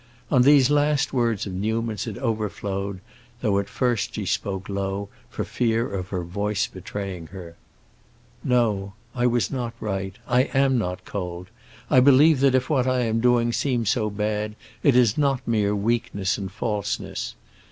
[0.31, 3.01] On these last words of Newman's it overflowed,
[3.41, 7.55] though at first she spoke low, for fear of her voice betraying her.
[8.43, 8.93] "No.
[9.13, 11.49] I was not right—I am not cold!
[11.87, 15.75] I believe that if I am doing what seems so bad, it is not mere
[15.75, 17.35] weakness and falseness.